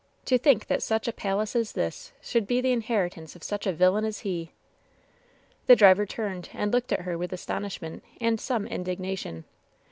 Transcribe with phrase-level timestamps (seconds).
[0.25, 3.71] "To think that such a palace as this should be the inheritance of such a
[3.71, 4.49] villain as he !'^
[5.67, 9.45] The driver turned and looked at her with astonish ment and some indignation.